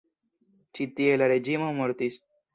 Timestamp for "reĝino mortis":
1.33-2.21